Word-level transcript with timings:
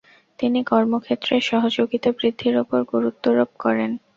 তিনি 0.39 0.59
কর্মক্ষেত্রে 0.63 1.35
সহযোগিতা 1.41 2.09
বৃদ্ধির 2.11 2.55
ওপর 2.57 2.79
গুরুত্বরোপ 2.93 3.49
করেন। 3.59 3.91